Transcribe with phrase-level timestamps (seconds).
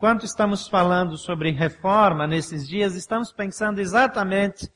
[0.00, 4.72] quando estamos falando sobre reforma nesses dias, estamos pensando exatamente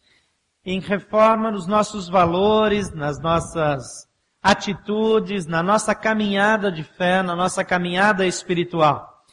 [0.63, 4.07] em reforma nos nossos valores, nas nossas
[4.43, 9.25] atitudes, na nossa caminhada de fé, na nossa caminhada espiritual.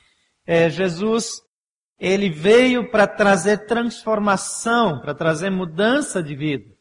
[0.48, 1.42] É, Jesus,
[2.00, 6.74] ele veio para trazer transformação, para trazer mudança de vida,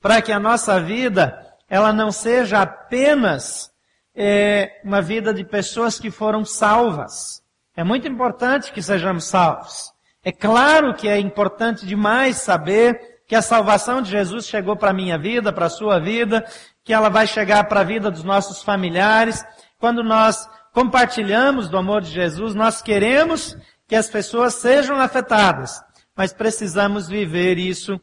[0.00, 3.70] para que a nossa vida ela não seja apenas
[4.16, 7.40] é, uma vida de pessoas que foram salvas,
[7.78, 9.92] é muito importante que sejamos salvos.
[10.24, 14.92] É claro que é importante demais saber que a salvação de Jesus chegou para a
[14.92, 16.44] minha vida, para a sua vida,
[16.82, 19.44] que ela vai chegar para a vida dos nossos familiares.
[19.78, 25.80] Quando nós compartilhamos do amor de Jesus, nós queremos que as pessoas sejam afetadas,
[26.16, 28.00] mas precisamos viver isso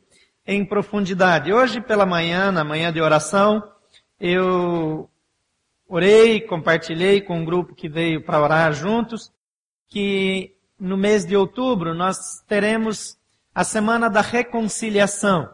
[0.47, 1.51] em profundidade.
[1.51, 3.61] Hoje pela manhã, na manhã de oração,
[4.17, 5.09] eu
[5.85, 9.35] orei, compartilhei com um grupo que veio para orar juntos,
[9.87, 12.17] que no mês de outubro nós
[12.47, 13.17] teremos
[13.53, 15.49] a semana da reconciliação.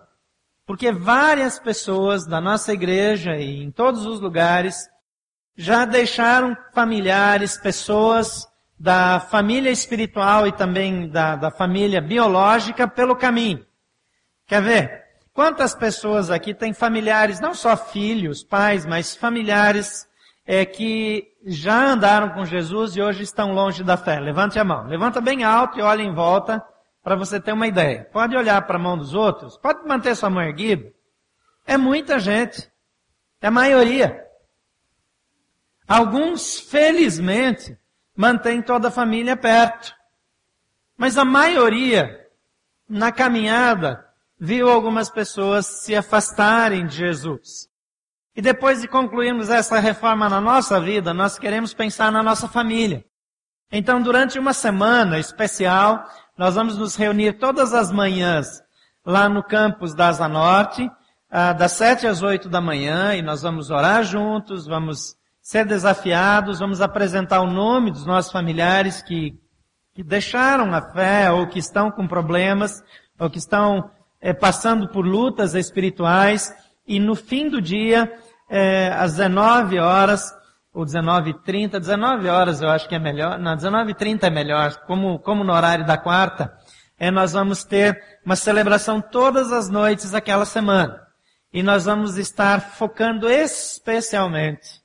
[0.65, 4.89] Porque várias pessoas da nossa igreja e em todos os lugares
[5.55, 8.47] já deixaram familiares, pessoas
[8.79, 13.65] da família espiritual e também da, da família biológica pelo caminho.
[14.47, 15.01] Quer ver?
[15.33, 20.07] Quantas pessoas aqui têm familiares, não só filhos, pais, mas familiares
[20.45, 24.19] é, que já andaram com Jesus e hoje estão longe da fé?
[24.19, 24.87] Levante a mão.
[24.87, 26.63] Levanta bem alto e olha em volta
[27.03, 28.07] para você ter uma ideia.
[28.11, 30.91] Pode olhar para a mão dos outros, pode manter sua mão erguida.
[31.65, 32.69] É muita gente.
[33.41, 34.23] É a maioria.
[35.87, 37.77] Alguns, felizmente,
[38.15, 39.93] mantêm toda a família perto.
[40.95, 42.29] Mas a maioria,
[42.87, 44.05] na caminhada,
[44.39, 47.70] viu algumas pessoas se afastarem de Jesus.
[48.35, 53.03] E depois de concluirmos essa reforma na nossa vida, nós queremos pensar na nossa família.
[53.71, 56.05] Então, durante uma semana especial,
[56.37, 58.61] nós vamos nos reunir todas as manhãs
[59.05, 60.89] lá no campus da Asa Norte,
[61.29, 66.59] ah, das sete às oito da manhã, e nós vamos orar juntos, vamos ser desafiados,
[66.59, 69.33] vamos apresentar o nome dos nossos familiares que,
[69.93, 72.83] que deixaram a fé, ou que estão com problemas,
[73.19, 73.89] ou que estão
[74.19, 76.53] é, passando por lutas espirituais,
[76.91, 78.11] e no fim do dia,
[78.49, 80.29] é, às 19 horas,
[80.73, 85.41] ou 19h30, 19 horas eu acho que é melhor, não, 19h30 é melhor, como, como
[85.41, 86.53] no horário da quarta,
[86.99, 91.01] é, nós vamos ter uma celebração todas as noites daquela semana.
[91.53, 94.81] E nós vamos estar focando especialmente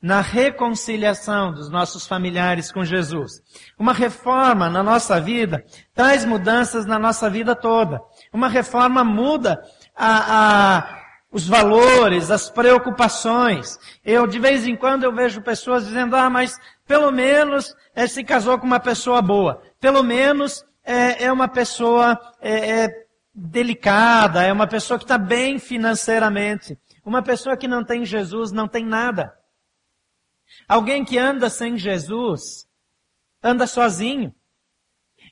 [0.00, 3.40] na reconciliação dos nossos familiares com Jesus.
[3.78, 7.98] Uma reforma na nossa vida traz mudanças na nossa vida toda.
[8.30, 9.62] Uma reforma muda
[9.96, 11.05] a, a
[11.36, 13.78] os valores, as preocupações.
[14.02, 18.24] Eu, de vez em quando, eu vejo pessoas dizendo, ah, mas pelo menos é, se
[18.24, 19.62] casou com uma pessoa boa.
[19.78, 22.88] Pelo menos é, é uma pessoa é,
[23.34, 26.78] delicada, é uma pessoa que está bem financeiramente.
[27.04, 29.30] Uma pessoa que não tem Jesus não tem nada.
[30.66, 32.66] Alguém que anda sem Jesus
[33.42, 34.34] anda sozinho.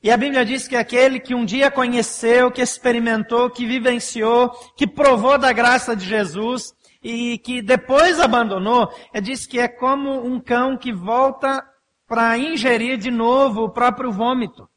[0.05, 4.87] E a Bíblia diz que aquele que um dia conheceu, que experimentou, que vivenciou, que
[4.87, 10.39] provou da graça de Jesus e que depois abandonou, é diz que é como um
[10.39, 11.67] cão que volta
[12.07, 14.69] para ingerir de novo o próprio vômito.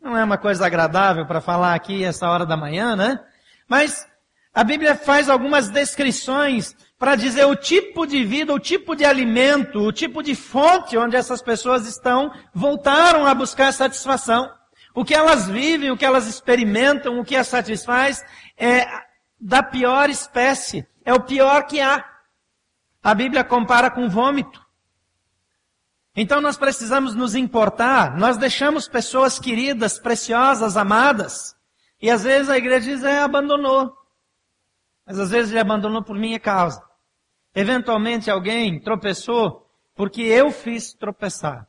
[0.00, 3.18] Não é uma coisa agradável para falar aqui essa hora da manhã, né?
[3.66, 4.06] Mas
[4.54, 9.80] a Bíblia faz algumas descrições para dizer o tipo de vida, o tipo de alimento,
[9.80, 14.48] o tipo de fonte onde essas pessoas estão, voltaram a buscar satisfação.
[14.94, 18.24] O que elas vivem, o que elas experimentam, o que as satisfaz,
[18.56, 18.86] é
[19.40, 20.86] da pior espécie.
[21.04, 22.08] É o pior que há.
[23.02, 24.64] A Bíblia compara com vômito.
[26.14, 28.16] Então nós precisamos nos importar.
[28.16, 31.56] Nós deixamos pessoas queridas, preciosas, amadas.
[32.00, 33.92] E às vezes a igreja diz, é, abandonou.
[35.04, 36.91] Mas às vezes ele abandonou por minha causa.
[37.54, 41.68] Eventualmente alguém tropeçou porque eu fiz tropeçar.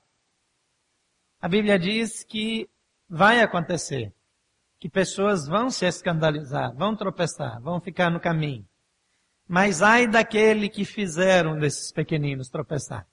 [1.41, 2.69] A Bíblia diz que
[3.09, 4.13] vai acontecer.
[4.79, 8.67] Que pessoas vão se escandalizar, vão tropeçar, vão ficar no caminho.
[9.47, 13.05] Mas ai daquele que fizeram desses pequeninos tropeçar.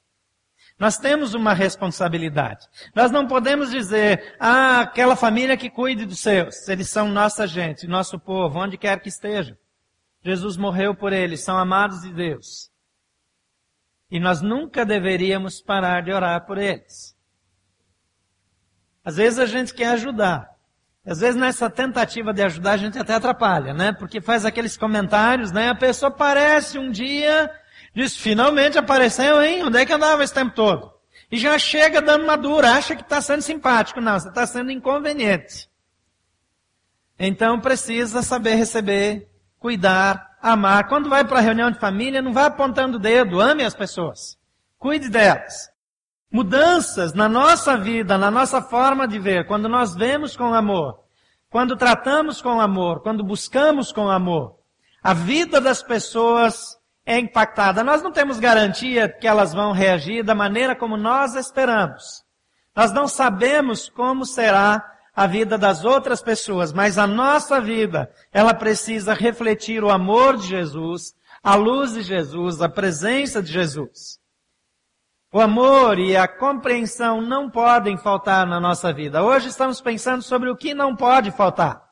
[0.78, 2.67] Nós temos uma responsabilidade.
[2.94, 7.87] Nós não podemos dizer, ah, aquela família que cuide dos seus, eles são nossa gente,
[7.87, 9.58] nosso povo, onde quer que esteja.
[10.22, 12.70] Jesus morreu por eles, são amados de Deus.
[14.11, 17.17] E nós nunca deveríamos parar de orar por eles.
[19.05, 20.50] Às vezes a gente quer ajudar.
[21.06, 23.93] Às vezes nessa tentativa de ajudar a gente até atrapalha, né?
[23.93, 25.70] Porque faz aqueles comentários, né?
[25.70, 27.50] A pessoa aparece um dia,
[27.94, 29.64] diz, finalmente apareceu, hein?
[29.64, 30.93] Onde é que andava esse tempo todo?
[31.32, 34.00] E já chega dando uma dura, acha que está sendo simpático.
[34.00, 35.70] Não, você está sendo inconveniente.
[37.19, 39.30] Então precisa saber receber,
[39.60, 40.88] cuidar, amar.
[40.88, 44.36] Quando vai para a reunião de família, não vá apontando o dedo, ame as pessoas.
[44.78, 45.70] Cuide delas.
[46.32, 51.04] Mudanças na nossa vida, na nossa forma de ver, quando nós vemos com amor,
[51.50, 54.56] quando tratamos com amor, quando buscamos com amor,
[55.02, 57.82] a vida das pessoas é impactada.
[57.82, 62.24] Nós não temos garantia que elas vão reagir da maneira como nós esperamos.
[62.74, 64.84] Nós não sabemos como será
[65.14, 70.46] a vida das outras pessoas, mas a nossa vida, ela precisa refletir o amor de
[70.46, 74.20] Jesus, a luz de Jesus, a presença de Jesus.
[75.32, 79.22] O amor e a compreensão não podem faltar na nossa vida.
[79.22, 81.88] Hoje estamos pensando sobre o que não pode faltar.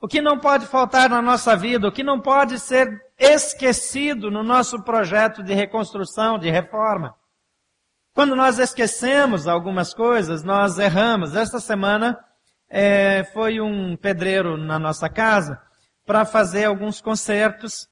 [0.00, 4.42] O que não pode faltar na nossa vida, o que não pode ser esquecido no
[4.42, 7.14] nosso projeto de reconstrução, de reforma.
[8.14, 11.36] Quando nós esquecemos algumas coisas, nós erramos.
[11.36, 12.18] Esta semana
[12.68, 15.60] é, foi um pedreiro na nossa casa
[16.04, 17.88] para fazer alguns concertos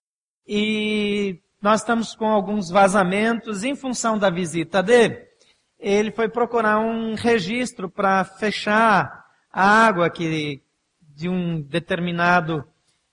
[0.46, 5.26] e nós estamos com alguns vazamentos em função da visita dele.
[5.78, 10.62] Ele foi procurar um registro para fechar a água que
[11.00, 12.64] de um determinado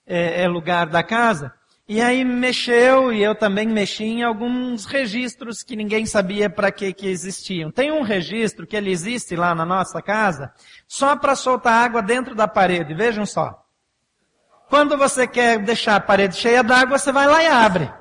[0.06, 1.54] é, é, lugar da casa.
[1.86, 6.94] E aí mexeu, e eu também mexi em alguns registros que ninguém sabia para que,
[6.94, 7.70] que existiam.
[7.70, 10.54] Tem um registro que ele existe lá na nossa casa,
[10.88, 13.62] só para soltar água dentro da parede, vejam só.
[14.70, 17.92] Quando você quer deixar a parede cheia d'água, você vai lá e abre.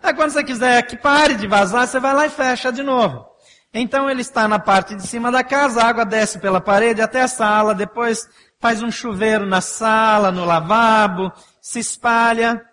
[0.00, 3.26] Aí quando você quiser que pare de vazar, você vai lá e fecha de novo.
[3.72, 7.22] Então ele está na parte de cima da casa, a água desce pela parede até
[7.22, 8.28] a sala, depois
[8.60, 12.64] faz um chuveiro na sala, no lavabo, se espalha.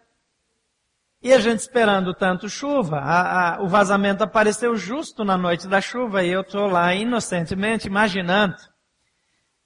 [1.23, 5.79] E a gente esperando tanto chuva, a, a, o vazamento apareceu justo na noite da
[5.79, 8.56] chuva e eu estou lá inocentemente imaginando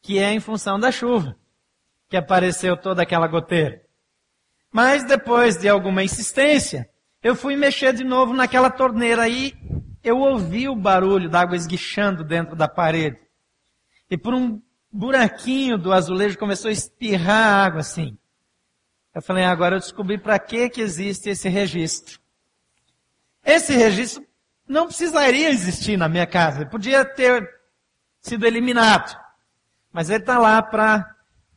[0.01, 1.35] que é em função da chuva
[2.09, 3.81] que apareceu toda aquela goteira.
[4.71, 6.89] Mas depois de alguma insistência,
[7.23, 9.53] eu fui mexer de novo naquela torneira e
[10.03, 13.17] eu ouvi o barulho da água esguichando dentro da parede.
[14.09, 14.61] E por um
[14.91, 18.17] buraquinho do azulejo começou a espirrar água assim.
[19.15, 22.19] Eu falei, ah, agora eu descobri para que que existe esse registro.
[23.45, 24.21] Esse registro
[24.67, 27.49] não precisaria existir na minha casa, ele podia ter
[28.19, 29.17] sido eliminado.
[29.93, 31.09] Mas ele está lá para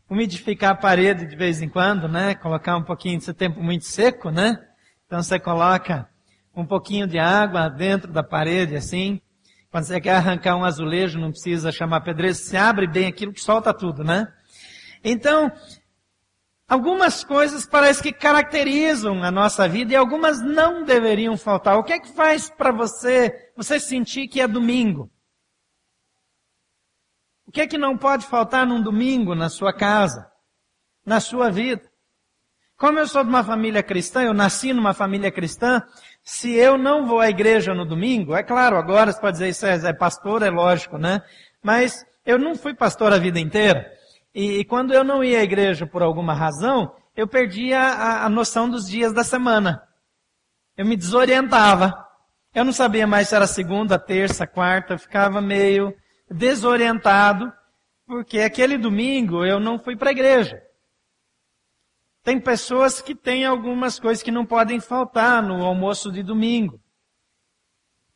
[0.08, 2.36] umidificar a parede de vez em quando, né?
[2.36, 4.64] Colocar um pouquinho de tempo muito seco, né?
[5.06, 6.08] Então você coloca
[6.54, 9.20] um pouquinho de água dentro da parede assim,
[9.68, 13.40] quando você quer arrancar um azulejo, não precisa chamar pedreiro, se abre bem aquilo que
[13.40, 14.32] solta tudo, né?
[15.02, 15.50] Então,
[16.68, 21.78] algumas coisas parece que caracterizam a nossa vida e algumas não deveriam faltar.
[21.78, 25.10] O que é que faz para você, você sentir que é domingo?
[27.46, 30.30] O que é que não pode faltar num domingo na sua casa,
[31.06, 31.90] na sua vida?
[32.76, 35.82] Como eu sou de uma família cristã, eu nasci numa família cristã,
[36.22, 39.66] se eu não vou à igreja no domingo, é claro, agora você pode dizer isso
[39.66, 41.22] é, é pastor, é lógico, né?
[41.60, 43.97] Mas eu não fui pastor a vida inteira.
[44.38, 48.28] E, e quando eu não ia à igreja por alguma razão, eu perdia a, a
[48.28, 49.82] noção dos dias da semana.
[50.76, 52.06] Eu me desorientava.
[52.54, 55.92] Eu não sabia mais se era segunda, terça, quarta, eu ficava meio
[56.30, 57.52] desorientado,
[58.06, 60.62] porque aquele domingo eu não fui para a igreja.
[62.22, 66.80] Tem pessoas que têm algumas coisas que não podem faltar no almoço de domingo.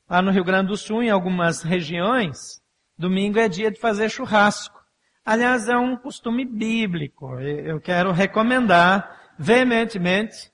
[0.09, 2.62] Lá no Rio Grande do Sul, em algumas regiões,
[2.97, 4.82] domingo é dia de fazer churrasco.
[5.25, 7.38] Aliás, é um costume bíblico.
[7.41, 10.50] Eu quero recomendar veementemente.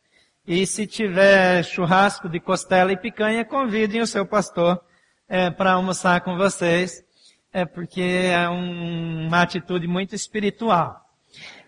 [0.46, 4.80] E se tiver churrasco de costela e picanha, convidem o seu pastor
[5.28, 7.04] é, para almoçar com vocês.
[7.52, 11.04] É porque é um, uma atitude muito espiritual.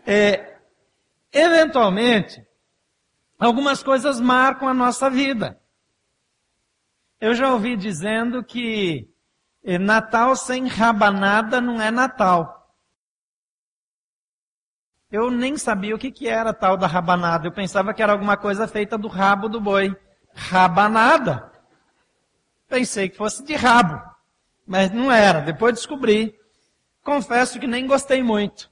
[0.06, 0.50] É,
[1.32, 2.44] Eventualmente,
[3.38, 5.60] algumas coisas marcam a nossa vida.
[7.20, 9.08] Eu já ouvi dizendo que
[9.62, 12.59] eh, Natal sem rabanada não é Natal.
[15.10, 17.46] Eu nem sabia o que, que era tal da rabanada.
[17.46, 19.94] Eu pensava que era alguma coisa feita do rabo do boi.
[20.34, 21.50] Rabanada.
[22.68, 24.00] Pensei que fosse de rabo.
[24.66, 25.40] Mas não era.
[25.40, 26.34] Depois descobri.
[27.02, 28.70] Confesso que nem gostei muito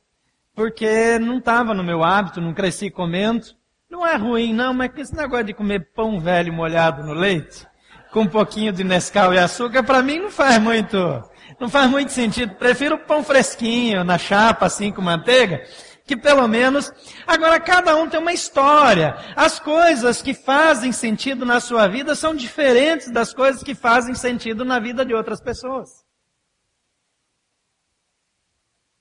[0.58, 3.46] porque não estava no meu hábito, não cresci comendo.
[3.88, 7.64] Não é ruim, não, mas esse negócio de comer pão velho molhado no leite,
[8.10, 10.98] com um pouquinho de Nescau e açúcar, para mim não faz muito,
[11.60, 12.56] não faz muito sentido.
[12.56, 15.62] Prefiro pão fresquinho, na chapa, assim, com manteiga,
[16.08, 16.90] que pelo menos,
[17.26, 19.14] agora cada um tem uma história.
[19.36, 24.64] As coisas que fazem sentido na sua vida são diferentes das coisas que fazem sentido
[24.64, 26.02] na vida de outras pessoas.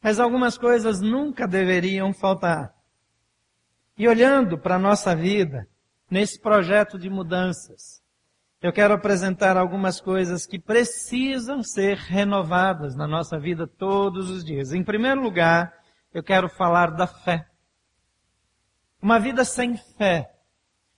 [0.04, 2.76] Mas algumas coisas nunca deveriam faltar.
[3.98, 5.66] E olhando para a nossa vida,
[6.12, 8.04] nesse projeto de mudanças,
[8.62, 14.74] eu quero apresentar algumas coisas que precisam ser renovadas na nossa vida todos os dias.
[14.74, 15.77] Em primeiro lugar,
[16.18, 17.48] eu quero falar da fé.
[19.00, 20.34] Uma vida sem fé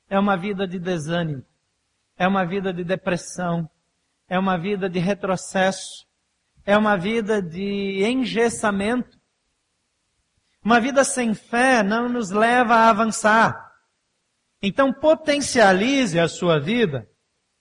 [0.09, 1.45] é uma vida de desânimo,
[2.17, 3.69] é uma vida de depressão,
[4.29, 6.07] é uma vida de retrocesso,
[6.65, 9.19] é uma vida de engessamento.
[10.63, 13.73] Uma vida sem fé não nos leva a avançar.
[14.61, 17.09] Então potencialize a sua vida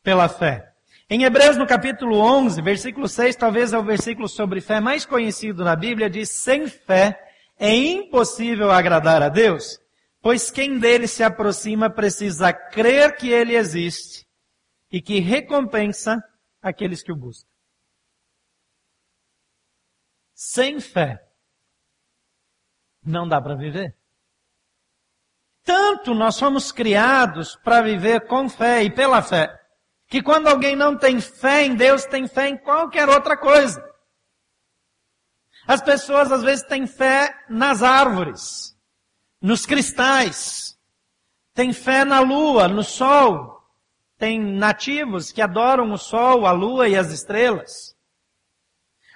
[0.04, 0.72] pela fé.
[1.10, 5.64] Em Hebreus no capítulo 11, versículo 6, talvez é o versículo sobre fé mais conhecido
[5.64, 7.27] na Bíblia, diz, sem fé
[7.58, 9.80] é impossível agradar a Deus,
[10.20, 14.26] pois quem dele se aproxima precisa crer que ele existe
[14.90, 16.22] e que recompensa
[16.62, 17.48] aqueles que o buscam.
[20.34, 21.20] Sem fé,
[23.02, 23.96] não dá para viver.
[25.64, 29.52] Tanto nós fomos criados para viver com fé e pela fé,
[30.06, 33.88] que quando alguém não tem fé em Deus, tem fé em qualquer outra coisa.
[35.68, 38.75] As pessoas às vezes têm fé nas árvores,
[39.38, 40.78] nos cristais,
[41.52, 43.62] têm fé na lua, no sol.
[44.16, 47.94] Tem nativos que adoram o sol, a lua e as estrelas.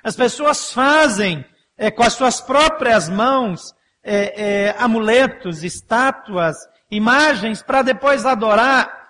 [0.05, 1.43] As pessoas fazem
[1.75, 6.55] é, com as suas próprias mãos é, é, amuletos, estátuas,
[6.91, 9.09] imagens para depois adorar.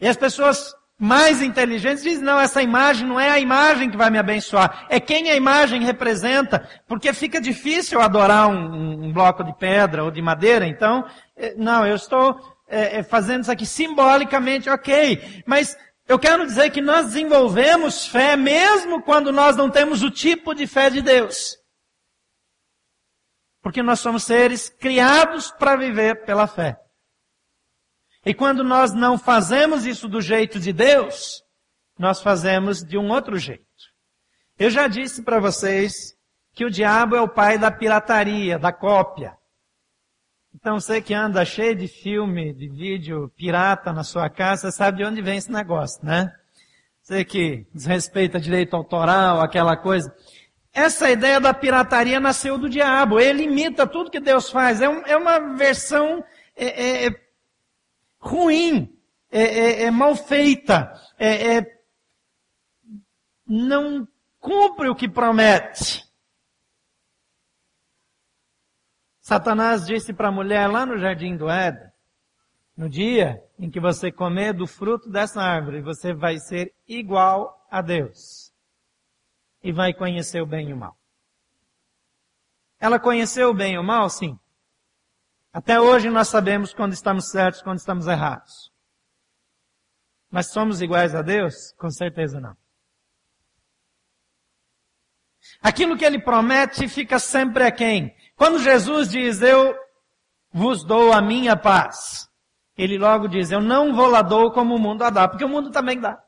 [0.00, 4.10] E as pessoas mais inteligentes dizem, não, essa imagem não é a imagem que vai
[4.10, 9.52] me abençoar, é quem a imagem representa, porque fica difícil adorar um, um bloco de
[9.58, 11.04] pedra ou de madeira, então,
[11.36, 16.82] eh, não, eu estou é, fazendo isso aqui simbolicamente, ok, mas eu quero dizer que
[16.82, 21.56] nós desenvolvemos fé mesmo quando nós não temos o tipo de fé de Deus.
[23.62, 26.78] Porque nós somos seres criados para viver pela fé.
[28.24, 31.42] E quando nós não fazemos isso do jeito de Deus,
[31.98, 33.64] nós fazemos de um outro jeito.
[34.58, 36.14] Eu já disse para vocês
[36.54, 39.36] que o diabo é o pai da pirataria, da cópia.
[40.54, 45.04] Então você que anda cheio de filme, de vídeo pirata na sua casa, sabe de
[45.04, 46.32] onde vem esse negócio, né?
[47.02, 50.14] Você que desrespeita direito autoral, aquela coisa.
[50.72, 53.20] Essa ideia da pirataria nasceu do diabo.
[53.20, 54.80] Ele imita tudo que Deus faz.
[54.80, 56.24] É, um, é uma versão
[56.56, 57.10] é, é,
[58.24, 58.96] ruim,
[59.30, 61.80] é, é, é mal feita, é, é,
[63.46, 64.06] não
[64.40, 66.04] cumpre o que promete.
[69.20, 71.90] Satanás disse para a mulher lá no jardim do Éden,
[72.76, 77.80] no dia em que você comer do fruto dessa árvore, você vai ser igual a
[77.80, 78.52] Deus.
[79.62, 80.96] E vai conhecer o bem e o mal.
[82.78, 84.38] Ela conheceu o bem e o mal, sim.
[85.54, 88.72] Até hoje nós sabemos quando estamos certos, quando estamos errados.
[90.28, 91.72] Mas somos iguais a Deus?
[91.78, 92.56] Com certeza não.
[95.62, 98.12] Aquilo que ele promete fica sempre a quem?
[98.34, 99.78] Quando Jesus diz, eu
[100.52, 102.28] vos dou a minha paz,
[102.76, 105.48] ele logo diz, eu não vou lá dou como o mundo a dá, porque o
[105.48, 106.20] mundo também dá.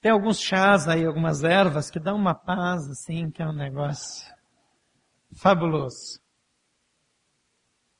[0.00, 4.37] Tem alguns chás aí, algumas ervas que dão uma paz assim, que é um negócio
[5.36, 6.20] fabuloso.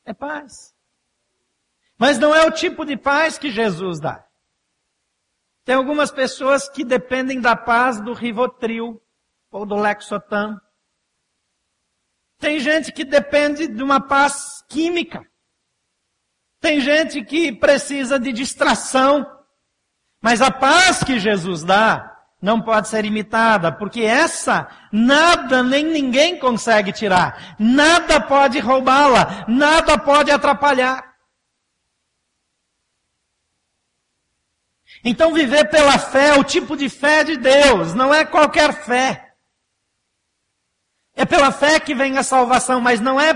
[0.04, 0.75] É paz.
[1.99, 4.25] Mas não é o tipo de paz que Jesus dá.
[5.64, 9.02] Tem algumas pessoas que dependem da paz do Rivotril
[9.50, 10.58] ou do Lexotan.
[12.38, 15.28] Tem gente que depende de uma paz química.
[16.61, 19.26] Tem gente que precisa de distração.
[20.20, 26.38] Mas a paz que Jesus dá não pode ser imitada, porque essa nada nem ninguém
[26.38, 31.09] consegue tirar, nada pode roubá-la, nada pode atrapalhar.
[35.04, 39.35] Então viver pela fé, o tipo de fé de Deus, não é qualquer fé.
[41.14, 43.35] É pela fé que vem a salvação, mas não é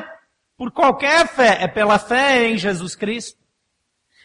[0.56, 3.40] por qualquer fé, é pela fé em Jesus Cristo.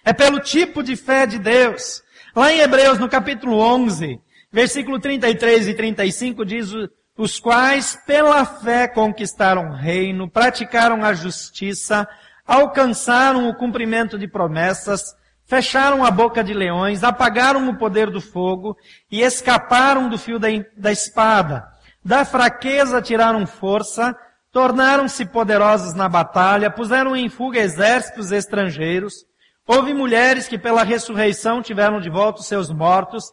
[0.04, 2.04] É pelo tipo de fé de Deus.
[2.36, 6.72] Lá em Hebreus, no capítulo 11, Versículo 33 e 35 diz,
[7.18, 12.08] os quais pela fé conquistaram o reino, praticaram a justiça,
[12.46, 18.78] alcançaram o cumprimento de promessas, fecharam a boca de leões, apagaram o poder do fogo
[19.12, 21.68] e escaparam do fio da, da espada.
[22.04, 24.16] Da fraqueza tiraram força,
[24.52, 29.26] tornaram-se poderosos na batalha, puseram em fuga exércitos estrangeiros.
[29.68, 33.26] Houve mulheres que pela ressurreição tiveram de volta os seus mortos.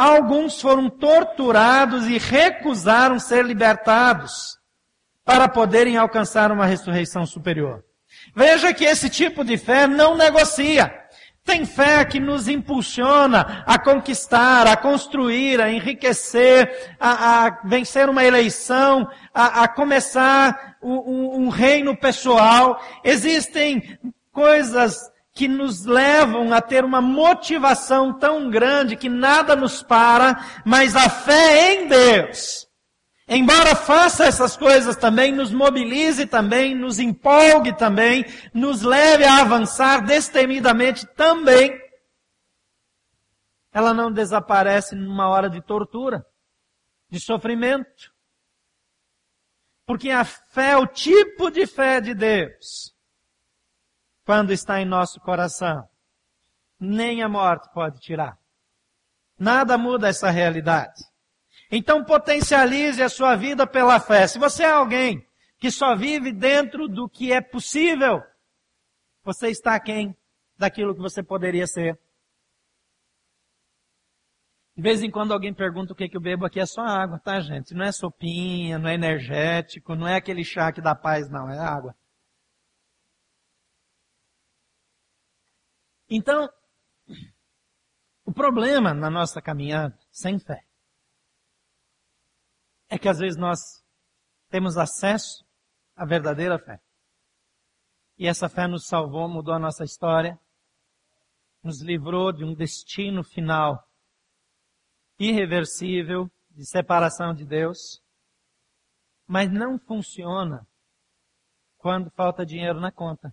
[0.00, 4.56] Alguns foram torturados e recusaram ser libertados
[5.26, 7.84] para poderem alcançar uma ressurreição superior.
[8.34, 10.90] Veja que esse tipo de fé não negocia.
[11.44, 18.24] Tem fé que nos impulsiona a conquistar, a construir, a enriquecer, a, a vencer uma
[18.24, 22.82] eleição, a, a começar um, um reino pessoal.
[23.04, 23.98] Existem
[24.32, 24.96] coisas
[25.40, 31.08] que nos levam a ter uma motivação tão grande que nada nos para, mas a
[31.08, 32.68] fé em Deus
[33.26, 40.04] embora faça essas coisas também, nos mobilize também, nos empolgue também, nos leve a avançar
[40.04, 41.80] destemidamente também,
[43.72, 46.26] ela não desaparece numa hora de tortura,
[47.08, 48.12] de sofrimento.
[49.86, 52.89] Porque a fé, o tipo de fé de Deus,
[54.30, 55.88] quando está em nosso coração,
[56.78, 58.38] nem a morte pode tirar.
[59.36, 61.02] Nada muda essa realidade.
[61.68, 64.28] Então potencialize a sua vida pela fé.
[64.28, 65.26] Se você é alguém
[65.58, 68.22] que só vive dentro do que é possível,
[69.24, 70.16] você está quem
[70.56, 71.98] daquilo que você poderia ser.
[74.76, 77.18] De vez em quando alguém pergunta o que, que eu bebo aqui, é só água,
[77.18, 77.74] tá gente?
[77.74, 81.58] Não é sopinha, não é energético, não é aquele chá que dá paz, não, é
[81.58, 81.96] água.
[86.10, 86.52] Então,
[88.24, 90.66] o problema na nossa caminhada, sem fé,
[92.88, 93.60] é que às vezes nós
[94.48, 95.46] temos acesso
[95.94, 96.82] à verdadeira fé.
[98.18, 100.36] E essa fé nos salvou, mudou a nossa história,
[101.62, 103.88] nos livrou de um destino final
[105.16, 108.02] irreversível de separação de Deus,
[109.26, 110.66] mas não funciona
[111.78, 113.32] quando falta dinheiro na conta.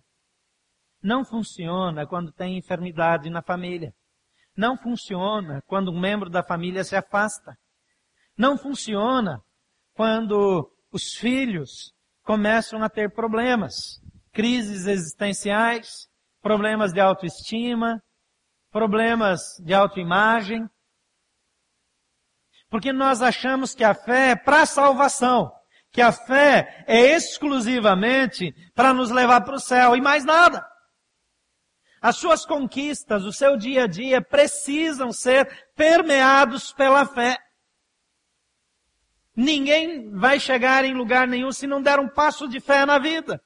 [1.07, 3.93] Não funciona quando tem enfermidade na família.
[4.57, 7.57] Não funciona quando um membro da família se afasta.
[8.37, 9.41] Não funciona
[9.93, 11.93] quando os filhos
[12.25, 14.01] começam a ter problemas,
[14.33, 16.09] crises existenciais,
[16.41, 18.03] problemas de autoestima,
[18.69, 20.69] problemas de autoimagem.
[22.69, 25.53] Porque nós achamos que a fé é para salvação,
[25.89, 30.67] que a fé é exclusivamente para nos levar para o céu e mais nada.
[32.01, 37.37] As suas conquistas, o seu dia a dia precisam ser permeados pela fé.
[39.35, 43.41] Ninguém vai chegar em lugar nenhum se não der um passo de fé na vida.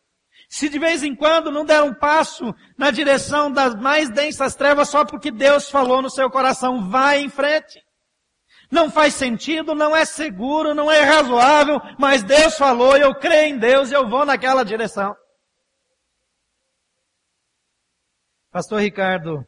[0.49, 4.89] Se de vez em quando não der um passo na direção das mais densas trevas
[4.89, 7.81] só porque Deus falou no seu coração, vai em frente.
[8.69, 13.57] Não faz sentido, não é seguro, não é razoável, mas Deus falou, eu creio em
[13.57, 15.13] Deus e eu vou naquela direção.
[18.51, 19.47] Pastor Ricardo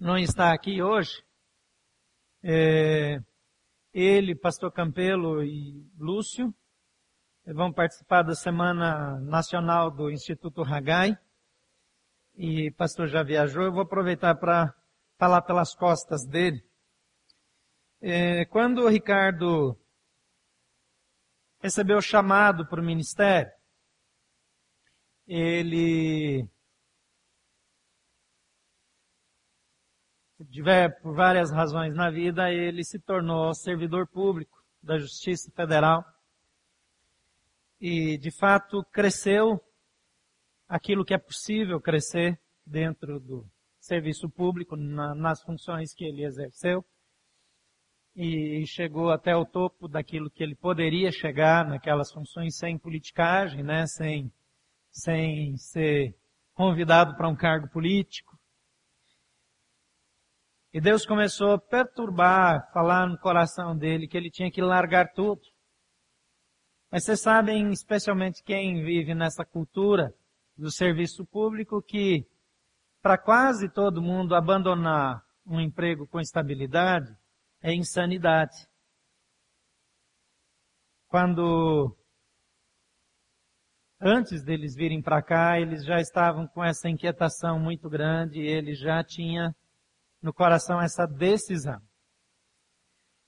[0.00, 1.22] não está aqui hoje.
[2.42, 3.20] É,
[3.94, 6.52] ele, Pastor Campelo e Lúcio
[7.46, 11.16] vão participar da Semana Nacional do Instituto Ragai.
[12.34, 14.74] E pastor já viajou, eu vou aproveitar para
[15.16, 16.68] falar pelas costas dele.
[18.00, 19.78] É, quando o Ricardo
[21.60, 23.52] recebeu o chamado para o ministério,
[25.28, 26.50] ele
[30.44, 36.04] tiver por várias razões na vida, ele se tornou servidor público da Justiça Federal.
[37.80, 39.60] E, de fato, cresceu
[40.68, 43.46] aquilo que é possível crescer dentro do
[43.78, 46.84] serviço público, na, nas funções que ele exerceu.
[48.14, 53.86] E chegou até o topo daquilo que ele poderia chegar naquelas funções sem politicagem, né?
[53.86, 54.32] sem,
[54.90, 56.16] sem ser
[56.54, 58.35] convidado para um cargo político.
[60.76, 65.40] E Deus começou a perturbar, falar no coração dele que ele tinha que largar tudo.
[66.92, 70.12] Mas vocês sabem, especialmente quem vive nessa cultura
[70.54, 72.26] do serviço público, que
[73.00, 77.10] para quase todo mundo abandonar um emprego com estabilidade
[77.62, 78.68] é insanidade.
[81.08, 81.96] Quando
[83.98, 89.02] antes deles virem para cá, eles já estavam com essa inquietação muito grande, ele já
[89.02, 89.56] tinha
[90.22, 91.80] no coração essa decisão.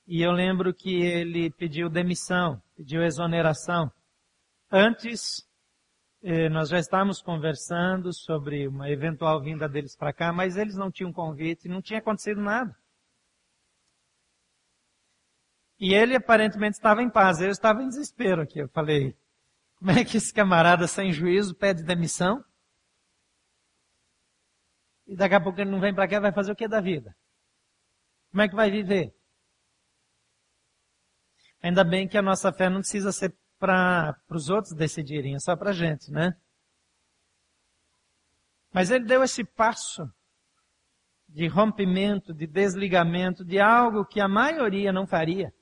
[0.07, 3.93] E eu lembro que ele pediu demissão, pediu exoneração.
[4.71, 5.47] Antes,
[6.23, 10.91] eh, nós já estávamos conversando sobre uma eventual vinda deles para cá, mas eles não
[10.91, 12.75] tinham convite, não tinha acontecido nada.
[15.79, 18.59] E ele aparentemente estava em paz, eu estava em desespero aqui.
[18.59, 19.17] Eu falei,
[19.79, 22.45] como é que esse camarada sem juízo pede demissão?
[25.09, 27.17] E daqui a pouco ele não vem para cá, vai fazer o que da vida?
[28.31, 29.15] Como é que vai viver?
[31.63, 35.57] Ainda bem que a nossa fé não precisa ser para os outros decidirem, é só
[35.57, 36.37] para a gente, né?
[38.73, 40.09] Mas ele deu esse passo
[41.27, 45.53] de rompimento, de desligamento, de algo que a maioria não faria.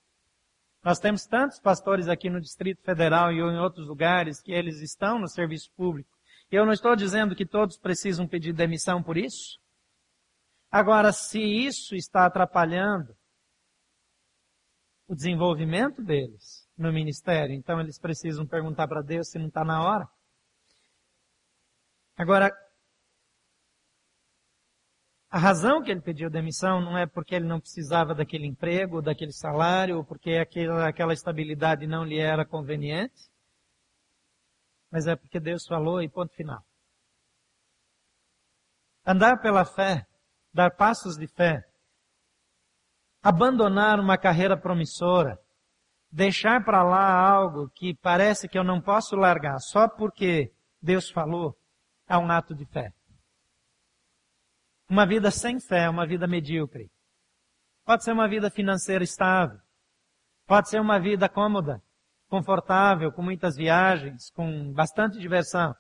[0.83, 5.19] Nós temos tantos pastores aqui no Distrito Federal e em outros lugares que eles estão
[5.19, 6.16] no serviço público.
[6.51, 9.59] Eu não estou dizendo que todos precisam pedir demissão por isso.
[10.71, 13.17] Agora, se isso está atrapalhando
[15.09, 19.83] o desenvolvimento deles no ministério, então eles precisam perguntar para Deus se não está na
[19.83, 20.09] hora.
[22.17, 22.51] Agora,
[25.29, 29.33] a razão que ele pediu demissão não é porque ele não precisava daquele emprego, daquele
[29.33, 33.29] salário, ou porque aquela, estabilidade não lhe era conveniente,
[34.91, 36.65] mas é porque Deus falou e ponto final.
[39.05, 40.07] Andar pela fé,
[40.53, 41.65] dar passos de fé,
[43.23, 45.39] abandonar uma carreira promissora,
[46.11, 51.57] deixar para lá algo que parece que eu não posso largar só porque Deus falou,
[52.09, 52.93] é um ato de fé.
[54.89, 56.91] Uma vida sem fé é uma vida medíocre.
[57.85, 59.59] Pode ser uma vida financeira estável.
[60.47, 61.83] Pode ser uma vida cômoda,
[62.29, 65.75] confortável, com muitas viagens, com bastante diversão.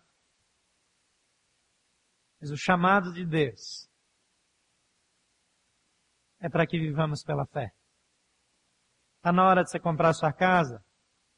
[2.40, 3.88] Mas o chamado de Deus
[6.40, 7.72] é para que vivamos pela fé.
[9.16, 10.85] Está na hora de você comprar sua casa.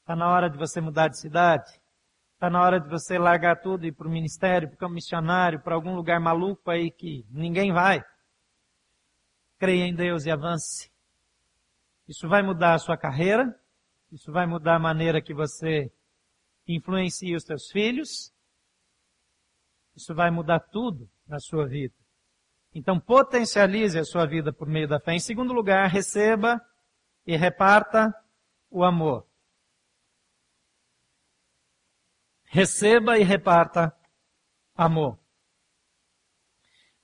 [0.00, 1.70] Está na hora de você mudar de cidade.
[2.34, 5.60] Está na hora de você largar tudo e ir para o ministério, para o missionário,
[5.60, 8.00] para algum lugar maluco aí que ninguém vai.
[9.58, 10.90] Creia em Deus e avance.
[12.06, 13.58] Isso vai mudar a sua carreira,
[14.10, 15.92] isso vai mudar a maneira que você
[16.66, 18.32] influencia os seus filhos,
[19.96, 21.94] isso vai mudar tudo na sua vida.
[22.74, 25.14] Então potencialize a sua vida por meio da fé.
[25.14, 26.60] Em segundo lugar, receba
[27.26, 28.14] e reparta
[28.70, 29.28] o amor.
[32.48, 33.94] receba e reparta
[34.74, 35.18] amor.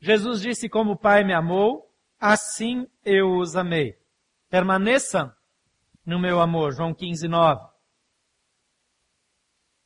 [0.00, 3.98] Jesus disse: Como o Pai me amou, assim eu os amei.
[4.48, 5.32] Permaneçam
[6.04, 6.72] no meu amor.
[6.72, 7.74] João 15, 9.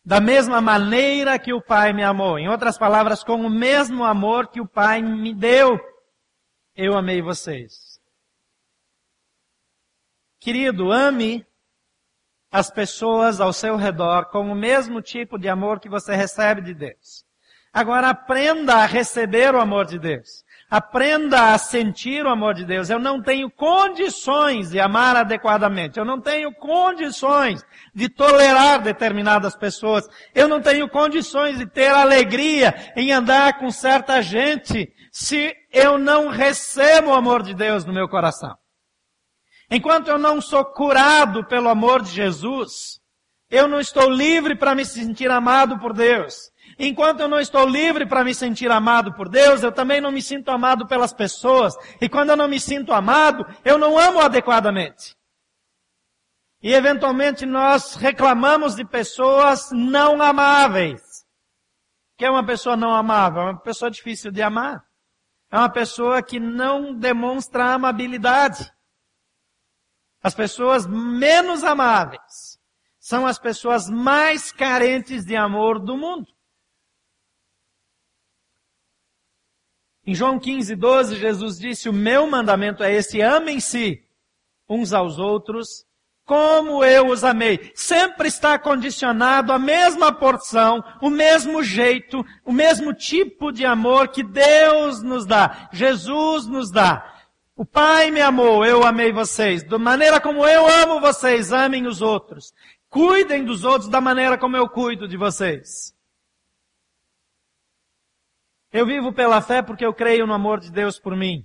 [0.04, 2.38] Da mesma maneira que o Pai me amou.
[2.38, 5.78] Em outras palavras, com o mesmo amor que o Pai me deu,
[6.74, 8.00] eu amei vocês.
[10.40, 11.46] Querido, ame
[12.50, 16.72] as pessoas ao seu redor com o mesmo tipo de amor que você recebe de
[16.72, 17.26] Deus.
[17.72, 20.44] Agora aprenda a receber o amor de Deus.
[20.70, 22.90] Aprenda a sentir o amor de Deus.
[22.90, 25.98] Eu não tenho condições de amar adequadamente.
[25.98, 30.07] Eu não tenho condições de tolerar determinadas pessoas.
[30.35, 36.28] Eu não tenho condições de ter alegria em andar com certa gente se eu não
[36.28, 38.54] recebo o amor de Deus no meu coração.
[39.70, 43.00] Enquanto eu não sou curado pelo amor de Jesus,
[43.50, 46.50] eu não estou livre para me sentir amado por Deus.
[46.79, 50.23] Enquanto eu não estou livre para me sentir amado por Deus, eu também não me
[50.23, 51.75] sinto amado pelas pessoas.
[52.01, 55.17] E quando eu não me sinto amado, eu não amo adequadamente.
[56.62, 61.03] E eventualmente nós reclamamos de pessoas não amáveis.
[62.17, 63.43] Que é uma pessoa não amável?
[63.43, 64.85] É uma pessoa difícil de amar.
[65.51, 68.71] É uma pessoa que não demonstra amabilidade.
[70.23, 72.59] As pessoas menos amáveis
[72.99, 76.38] são as pessoas mais carentes de amor do mundo.
[80.09, 84.03] Em João 15, 12, Jesus disse: O meu mandamento é esse: amem-se
[84.66, 85.85] uns aos outros,
[86.25, 87.71] como eu os amei.
[87.75, 94.23] Sempre está condicionado à mesma porção, o mesmo jeito, o mesmo tipo de amor que
[94.23, 97.14] Deus nos dá, Jesus nos dá.
[97.55, 99.62] O Pai me amou, eu amei vocês.
[99.62, 102.55] Da maneira como eu amo vocês, amem os outros.
[102.88, 105.97] Cuidem dos outros da maneira como eu cuido de vocês.
[108.79, 111.45] Eu vivo pela fé porque eu creio no amor de Deus por mim.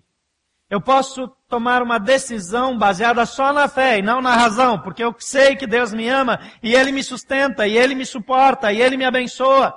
[0.69, 5.15] Eu posso tomar uma decisão baseada só na fé e não na razão, porque eu
[5.17, 8.97] sei que Deus me ama e Ele me sustenta e Ele me suporta e Ele
[8.97, 9.73] me abençoa.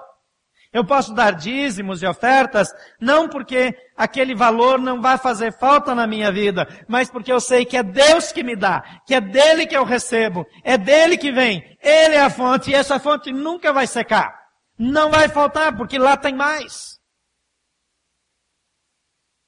[0.70, 2.68] Eu posso dar dízimos e ofertas,
[3.00, 7.64] não porque aquele valor não vai fazer falta na minha vida, mas porque eu sei
[7.64, 11.32] que é Deus que me dá, que é dele que eu recebo, é dele que
[11.32, 14.44] vem, ele é a fonte e essa fonte nunca vai secar.
[14.78, 16.95] Não vai faltar, porque lá tem mais.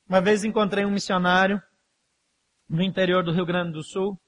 [0.09, 1.63] Uma vez encontrei um missionário
[2.67, 4.19] no interior do Rio Grande do Sul,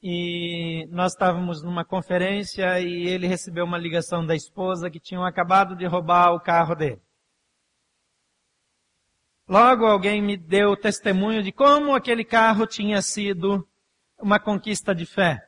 [0.00, 5.74] e nós estávamos numa conferência e ele recebeu uma ligação da esposa que tinham acabado
[5.74, 7.02] de roubar o carro dele.
[9.48, 13.66] Logo alguém me deu testemunho de como aquele carro tinha sido
[14.20, 15.40] uma conquista de fé.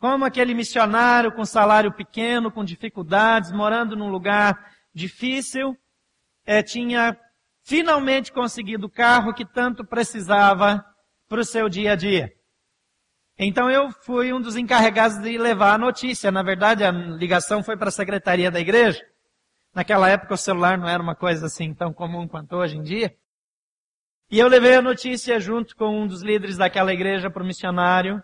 [0.00, 5.76] Como aquele missionário com salário pequeno, com dificuldades, morando num lugar difícil,
[6.44, 7.16] é, tinha
[7.64, 10.84] finalmente conseguido o carro que tanto precisava
[11.28, 12.30] para o seu dia a dia.
[13.36, 16.30] Então eu fui um dos encarregados de levar a notícia.
[16.30, 19.04] Na verdade, a ligação foi para a secretaria da igreja.
[19.74, 23.16] Naquela época o celular não era uma coisa assim tão comum quanto hoje em dia.
[24.30, 28.22] E eu levei a notícia junto com um dos líderes daquela igreja para o missionário.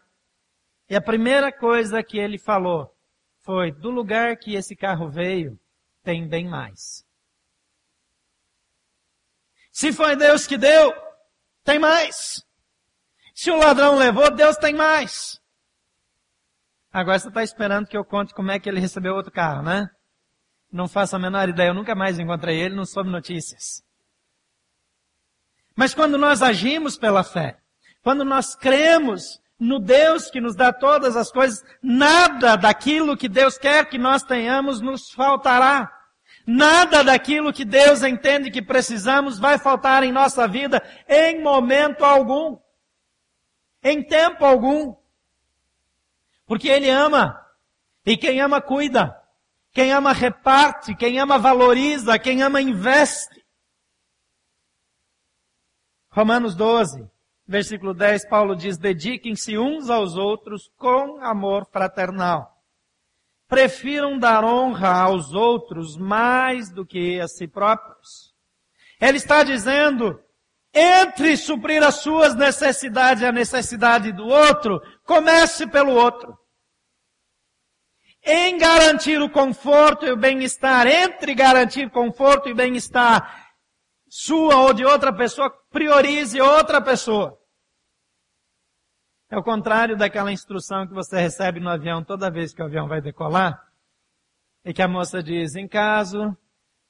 [0.89, 2.95] E a primeira coisa que ele falou
[3.43, 5.59] foi: do lugar que esse carro veio,
[6.05, 7.05] tem bem mais.
[9.81, 10.93] Se foi Deus que deu,
[11.65, 12.45] tem mais.
[13.35, 15.41] Se o ladrão levou, Deus tem mais.
[16.93, 19.89] Agora você está esperando que eu conte como é que ele recebeu outro carro, né?
[20.71, 23.83] Não faço a menor ideia, eu nunca mais encontrei ele, não soube notícias.
[25.75, 27.59] Mas quando nós agimos pela fé,
[28.03, 33.57] quando nós cremos no Deus que nos dá todas as coisas, nada daquilo que Deus
[33.57, 35.91] quer que nós tenhamos nos faltará.
[36.47, 42.59] Nada daquilo que Deus entende que precisamos vai faltar em nossa vida em momento algum.
[43.83, 44.95] Em tempo algum.
[46.47, 47.41] Porque Ele ama.
[48.05, 49.17] E quem ama cuida.
[49.73, 50.95] Quem ama reparte.
[50.95, 52.19] Quem ama valoriza.
[52.19, 53.41] Quem ama investe.
[56.11, 57.09] Romanos 12,
[57.47, 62.50] versículo 10, Paulo diz: Dediquem-se uns aos outros com amor fraternal.
[63.51, 68.33] Prefiram dar honra aos outros mais do que a si próprios.
[69.01, 70.23] Ele está dizendo,
[70.73, 76.39] entre suprir as suas necessidades e a necessidade do outro, comece pelo outro.
[78.25, 83.51] Em garantir o conforto e o bem-estar, entre garantir conforto e bem-estar
[84.09, 87.40] sua ou de outra pessoa, priorize outra pessoa.
[89.31, 92.89] É o contrário daquela instrução que você recebe no avião toda vez que o avião
[92.89, 93.65] vai decolar,
[94.65, 96.37] e que a moça diz, em caso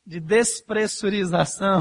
[0.07, 1.81] de despressurização,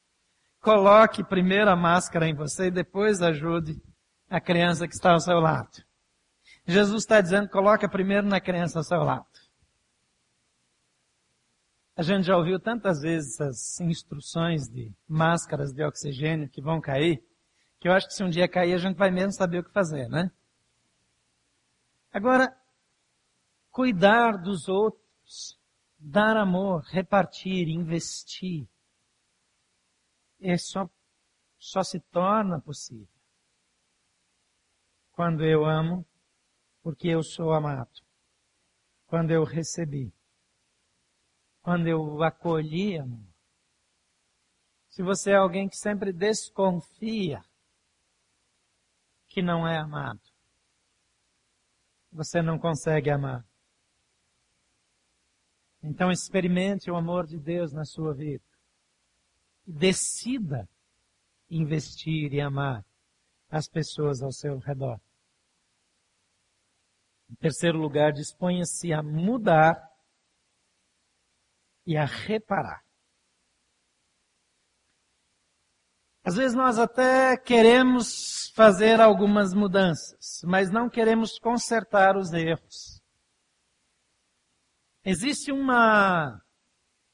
[0.60, 3.80] coloque primeiro a máscara em você e depois ajude
[4.28, 5.82] a criança que está ao seu lado.
[6.66, 9.26] Jesus está dizendo, coloque primeiro na criança ao seu lado.
[11.96, 17.24] A gente já ouviu tantas vezes essas instruções de máscaras de oxigênio que vão cair,
[17.78, 19.72] que eu acho que se um dia cair a gente vai mesmo saber o que
[19.72, 20.30] fazer, né?
[22.12, 22.56] Agora,
[23.70, 25.58] cuidar dos outros,
[25.98, 28.66] dar amor, repartir, investir,
[30.40, 30.88] é só,
[31.58, 33.08] só se torna possível
[35.12, 36.06] quando eu amo,
[36.82, 38.02] porque eu sou amado.
[39.06, 40.12] Quando eu recebi
[41.66, 43.26] quando eu acolhi, amor.
[44.88, 47.44] Se você é alguém que sempre desconfia
[49.36, 50.22] que não é amado,
[52.10, 53.44] você não consegue amar.
[55.82, 58.42] Então experimente o amor de Deus na sua vida.
[59.66, 60.66] E decida
[61.50, 62.82] investir e amar
[63.50, 64.98] as pessoas ao seu redor.
[67.28, 69.76] Em terceiro lugar, disponha-se a mudar
[71.84, 72.85] e a reparar.
[76.26, 83.00] Às vezes nós até queremos fazer algumas mudanças, mas não queremos consertar os erros.
[85.04, 86.42] Existe uma,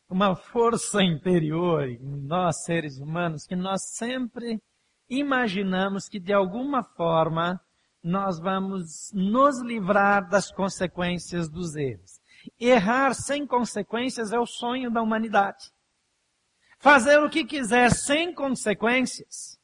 [0.09, 4.63] uma força interior em nós seres humanos que nós sempre
[5.11, 7.61] imaginamos que de alguma forma
[8.03, 12.19] nós vamos nos livrar das consequências dos erros.
[12.59, 15.71] Errar sem consequências é o sonho da humanidade.
[16.83, 19.57] Fazer o que quiser sem consequências,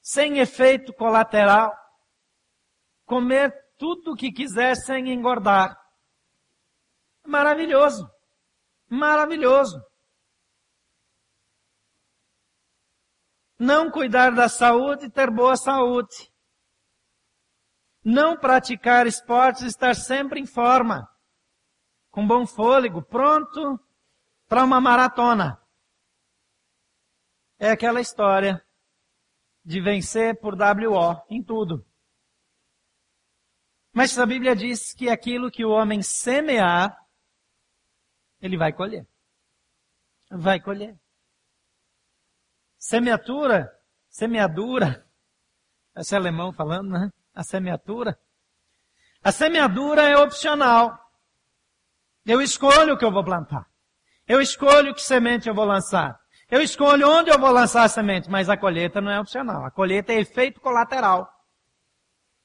[0.00, 1.76] sem efeito colateral,
[3.04, 5.78] comer tudo o que quiser sem engordar.
[7.22, 8.10] Maravilhoso.
[8.88, 9.78] Maravilhoso.
[13.58, 16.32] Não cuidar da saúde e ter boa saúde
[18.02, 21.08] não praticar esportes, estar sempre em forma,
[22.10, 23.80] com bom fôlego, pronto
[24.54, 25.60] para uma maratona.
[27.58, 28.64] É aquela história
[29.64, 31.84] de vencer por WO em tudo.
[33.92, 36.96] Mas a Bíblia diz que aquilo que o homem semear,
[38.40, 39.04] ele vai colher.
[40.30, 40.96] Vai colher.
[42.78, 43.76] Semeatura,
[44.08, 45.04] semeadura,
[45.98, 47.10] Esse é alemão falando, né?
[47.34, 48.16] A semeadura.
[49.20, 50.96] A semeadura é opcional.
[52.24, 53.73] Eu escolho o que eu vou plantar.
[54.26, 56.18] Eu escolho que semente eu vou lançar.
[56.50, 59.64] Eu escolho onde eu vou lançar a semente, mas a colheita não é opcional.
[59.64, 61.30] A colheita é efeito colateral.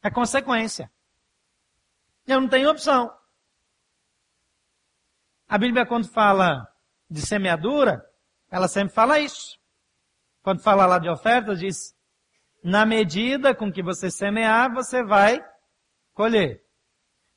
[0.01, 0.91] É consequência.
[2.25, 3.13] Eu não tenho opção.
[5.47, 6.67] A Bíblia, quando fala
[7.09, 8.05] de semeadura,
[8.51, 9.59] ela sempre fala isso.
[10.41, 11.95] Quando fala lá de oferta, diz,
[12.63, 15.43] na medida com que você semear, você vai
[16.13, 16.63] colher.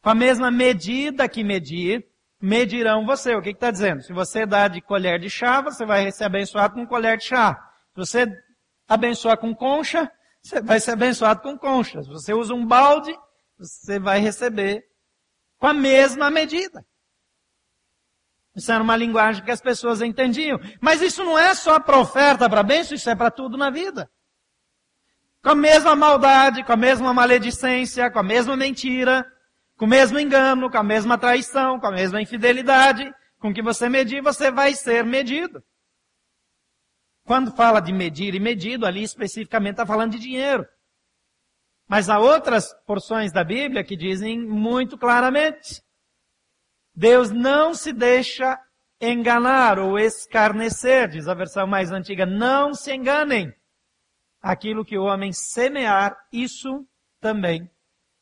[0.03, 2.12] Com a mesma medida que medir,
[2.43, 3.37] medirão você.
[3.37, 4.03] O que está dizendo?
[4.03, 7.55] Se você dá de colher de chá, você vai ser abençoado com colher de chá.
[7.95, 8.43] Se você
[8.89, 10.11] abençoar com concha,
[10.43, 12.03] você vai ser abençoado com concha.
[12.03, 13.17] Se você usa um balde,
[13.57, 14.85] você vai receber
[15.57, 16.85] com a mesma medida.
[18.55, 20.59] Isso era uma linguagem que as pessoas entendiam.
[20.81, 24.11] Mas isso não é só para oferta, para bênção, isso é para tudo na vida.
[25.43, 29.25] Com a mesma maldade, com a mesma maledicência, com a mesma mentira,
[29.77, 33.89] com o mesmo engano, com a mesma traição, com a mesma infidelidade, com que você
[33.89, 35.63] medir, você vai ser medido.
[37.25, 40.67] Quando fala de medir e medido, ali especificamente está falando de dinheiro.
[41.89, 45.83] Mas há outras porções da Bíblia que dizem muito claramente:
[46.95, 48.59] Deus não se deixa
[49.01, 52.25] enganar ou escarnecer, diz a versão mais antiga.
[52.25, 53.53] Não se enganem.
[54.41, 56.87] Aquilo que o homem semear, isso
[57.21, 57.71] também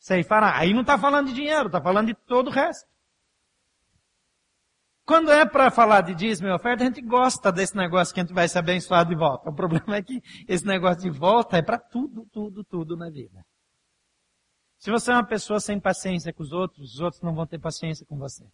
[0.00, 0.58] ceifará.
[0.58, 2.88] Aí não está falando de dinheiro, está falando de todo o resto.
[5.04, 8.22] Quando é para falar de dízimo e oferta, a gente gosta desse negócio que a
[8.22, 9.50] gente vai ser abençoado de volta.
[9.50, 13.44] O problema é que esse negócio de volta é para tudo, tudo, tudo na vida.
[14.78, 17.58] Se você é uma pessoa sem paciência com os outros, os outros não vão ter
[17.58, 18.46] paciência com você.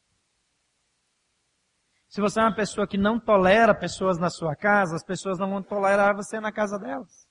[2.08, 5.50] Se você é uma pessoa que não tolera pessoas na sua casa, as pessoas não
[5.50, 7.25] vão tolerar você na casa delas.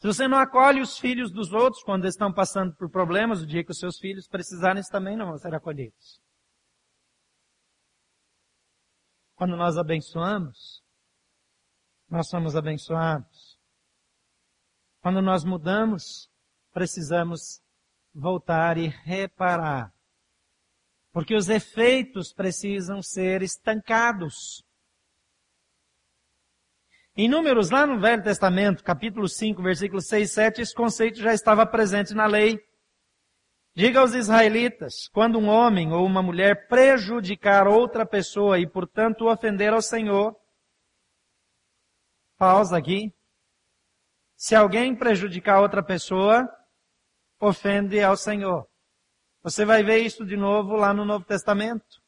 [0.00, 3.62] Se você não acolhe os filhos dos outros quando estão passando por problemas, o dia
[3.62, 6.18] que os seus filhos precisarem, eles também não vão ser acolhidos.
[9.34, 10.82] Quando nós abençoamos,
[12.08, 13.58] nós somos abençoados.
[15.02, 16.30] Quando nós mudamos,
[16.72, 17.62] precisamos
[18.14, 19.92] voltar e reparar.
[21.12, 24.64] Porque os efeitos precisam ser estancados.
[27.22, 31.34] Em Números, lá no Velho Testamento, capítulo 5, versículos 6 e 7, esse conceito já
[31.34, 32.58] estava presente na lei.
[33.74, 39.70] Diga aos israelitas, quando um homem ou uma mulher prejudicar outra pessoa e, portanto, ofender
[39.70, 40.34] ao Senhor,
[42.38, 43.14] pausa aqui.
[44.34, 46.48] Se alguém prejudicar outra pessoa,
[47.38, 48.66] ofende ao Senhor.
[49.42, 52.00] Você vai ver isso de novo lá no Novo Testamento.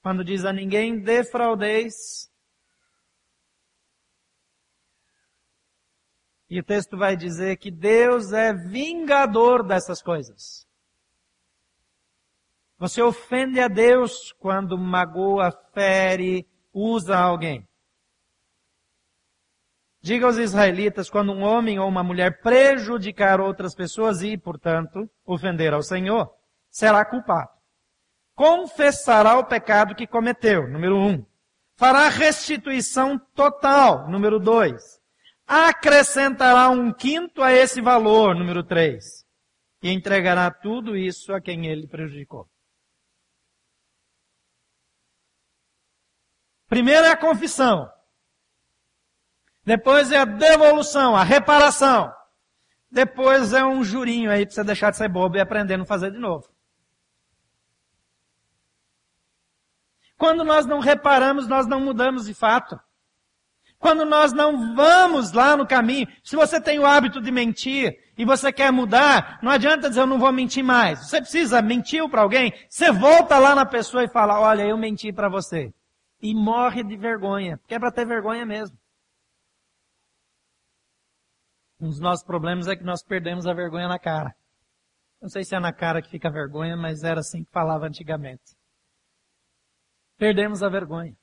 [0.00, 2.32] Quando diz a ninguém defraudeis
[6.54, 10.64] E o texto vai dizer que Deus é vingador dessas coisas.
[12.78, 17.66] Você ofende a Deus quando magoa, fere, usa alguém.
[20.00, 25.74] Diga aos israelitas, quando um homem ou uma mulher prejudicar outras pessoas e, portanto, ofender
[25.74, 26.32] ao Senhor,
[26.70, 27.50] será culpado.
[28.36, 31.26] Confessará o pecado que cometeu, número um.
[31.74, 35.02] Fará restituição total, número dois
[35.46, 39.24] acrescentará um quinto a esse valor, número 3,
[39.82, 42.48] e entregará tudo isso a quem ele prejudicou.
[46.68, 47.90] Primeiro é a confissão.
[49.64, 52.12] Depois é a devolução, a reparação.
[52.90, 55.86] Depois é um jurinho aí para você deixar de ser bobo e aprender a não
[55.86, 56.48] fazer de novo.
[60.16, 62.78] Quando nós não reparamos, nós não mudamos de fato.
[63.84, 68.24] Quando nós não vamos lá no caminho, se você tem o hábito de mentir e
[68.24, 71.00] você quer mudar, não adianta dizer eu não vou mentir mais.
[71.00, 75.12] Você precisa mentir para alguém, você volta lá na pessoa e fala, olha, eu menti
[75.12, 75.70] para você.
[76.22, 78.74] E morre de vergonha, porque é para ter vergonha mesmo.
[81.78, 84.34] Um dos nossos problemas é que nós perdemos a vergonha na cara.
[85.20, 87.84] Não sei se é na cara que fica a vergonha, mas era assim que falava
[87.84, 88.56] antigamente.
[90.16, 91.14] Perdemos a vergonha.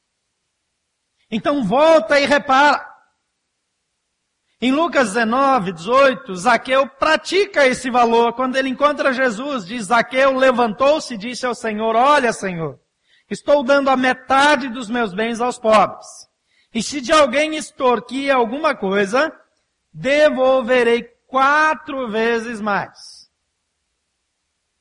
[1.32, 2.92] Então volta e repara.
[4.60, 8.34] Em Lucas 19, 18, Zaqueu pratica esse valor.
[8.34, 12.80] Quando ele encontra Jesus, diz Zaqueu levantou-se e disse ao Senhor, olha Senhor,
[13.28, 16.06] estou dando a metade dos meus bens aos pobres.
[16.74, 19.36] E se de alguém extorquir alguma coisa,
[19.92, 23.32] devolverei quatro vezes mais.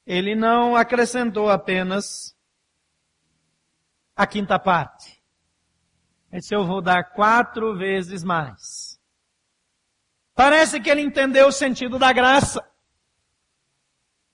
[0.07, 2.37] Ele não acrescentou apenas
[4.15, 5.20] a quinta parte.
[6.31, 9.01] Ele disse, eu vou dar quatro vezes mais.
[10.35, 12.61] Parece que ele entendeu o sentido da graça.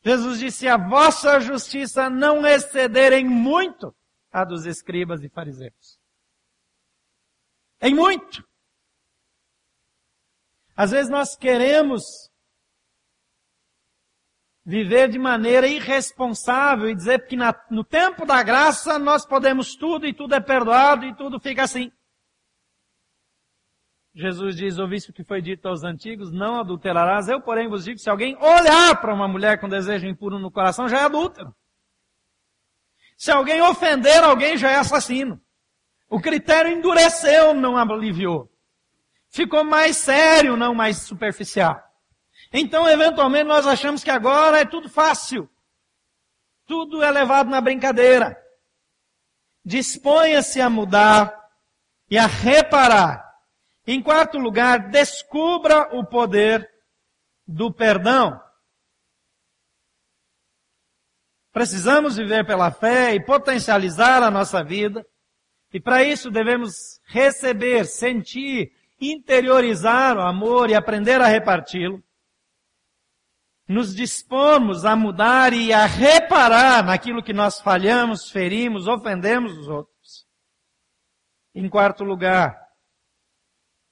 [0.05, 3.93] Jesus disse: a vossa justiça não exceder em muito
[4.31, 5.99] a dos escribas e fariseus.
[7.81, 8.47] Em muito.
[10.77, 12.31] Às vezes nós queremos
[14.67, 20.05] viver de maneira irresponsável e dizer que na, no tempo da graça nós podemos tudo
[20.05, 21.93] e tudo é perdoado e tudo fica assim.
[24.13, 27.29] Jesus diz, ouviste o que foi dito aos antigos, não adulterarás.
[27.29, 30.89] Eu, porém, vos digo, se alguém olhar para uma mulher com desejo impuro no coração,
[30.89, 31.55] já é adúltero.
[33.17, 35.41] Se alguém ofender alguém, já é assassino.
[36.09, 38.51] O critério endureceu, não aliviou.
[39.29, 41.86] Ficou mais sério, não mais superficial.
[42.59, 45.49] Então, eventualmente, nós achamos que agora é tudo fácil.
[46.67, 48.37] Tudo é levado na brincadeira.
[49.65, 51.39] Disponha-se a mudar
[52.11, 53.27] e a reparar
[53.87, 56.69] em quarto lugar, descubra o poder
[57.47, 58.41] do perdão.
[61.53, 65.07] Precisamos viver pela fé e potencializar a nossa vida.
[65.73, 72.03] E para isso devemos receber, sentir, interiorizar o amor e aprender a reparti-lo.
[73.69, 80.27] Nos dispomos a mudar e a reparar naquilo que nós falhamos, ferimos, ofendemos os outros.
[81.53, 82.57] Em quarto lugar,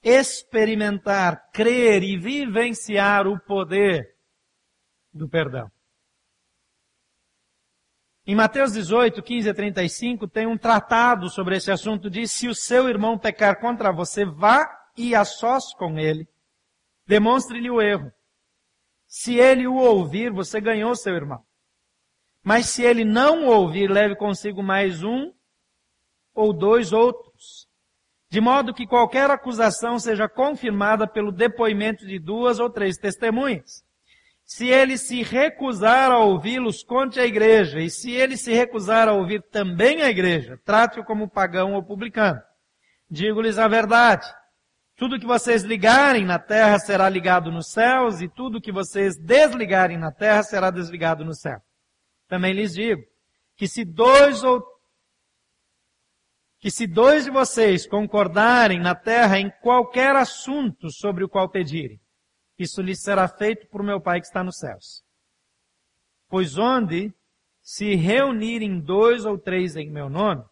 [0.01, 4.15] experimentar, crer e vivenciar o poder
[5.11, 5.69] do perdão.
[8.27, 12.09] Em Mateus 18, 15 a 35, tem um tratado sobre esse assunto.
[12.09, 14.67] Diz, se o seu irmão pecar contra você, vá
[14.97, 16.27] e a sós com ele.
[17.05, 18.11] Demonstre-lhe o erro.
[19.17, 21.41] Se ele o ouvir, você ganhou seu irmão.
[22.43, 25.31] Mas se ele não o ouvir, leve consigo mais um
[26.33, 27.65] ou dois outros
[28.29, 33.85] de modo que qualquer acusação seja confirmada pelo depoimento de duas ou três testemunhas.
[34.43, 39.13] Se ele se recusar a ouvi-los, conte à igreja, e se ele se recusar a
[39.13, 42.41] ouvir também a igreja, trate-o como pagão ou publicano.
[43.09, 44.27] Digo-lhes a verdade.
[44.95, 49.97] Tudo que vocês ligarem na terra será ligado nos céus, e tudo que vocês desligarem
[49.97, 51.61] na terra será desligado no céu.
[52.27, 53.03] Também lhes digo
[53.55, 54.63] que se dois ou
[56.59, 61.99] que se dois de vocês concordarem na terra em qualquer assunto sobre o qual pedirem,
[62.57, 65.03] isso lhes será feito por meu Pai que está nos céus.
[66.27, 67.13] Pois onde
[67.61, 70.43] se reunirem dois ou três em meu nome,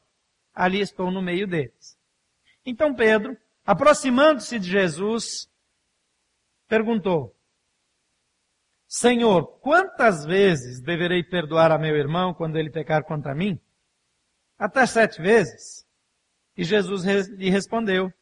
[0.54, 1.98] ali estou no meio deles.
[2.66, 3.36] Então Pedro,
[3.66, 5.49] aproximando-se de Jesus,
[6.68, 7.36] perguntou,
[8.88, 13.59] Senhor, quantas vezes deverei perdoar a meu irmão quando ele pecar contra mim?
[14.57, 15.86] Até sete vezes?
[16.55, 18.14] E Jesus lhe respondeu,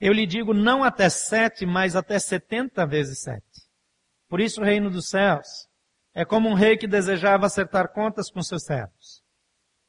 [0.00, 3.68] eu lhe digo não até sete, mas até setenta vezes sete.
[4.28, 5.68] Por isso o reino dos céus
[6.14, 9.22] é como um rei que desejava acertar contas com seus servos.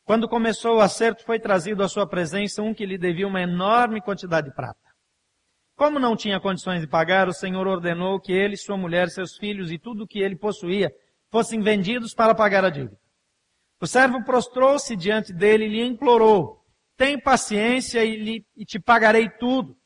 [0.10, 4.02] Quando começou o acerto, foi trazido à sua presença um que lhe devia uma enorme
[4.02, 4.80] quantidade de prata.
[5.76, 9.72] Como não tinha condições de pagar, o Senhor ordenou que ele, sua mulher, seus filhos
[9.72, 10.92] e tudo o que ele possuía
[11.30, 13.00] fossem vendidos para pagar a dívida.
[13.80, 16.66] O servo prostrou-se diante dele e lhe implorou,
[16.98, 19.78] tem paciência e, lhe, e te pagarei tudo.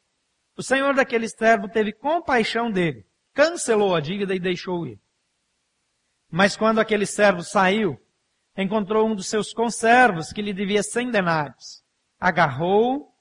[0.57, 4.97] O senhor daquele servo teve compaixão dele, cancelou a dívida e deixou ir.
[6.31, 8.01] Mas quando aquele servo saiu,
[8.57, 11.83] encontrou um dos seus conservos que lhe devia cem denários.
[12.19, 13.11] Agarrou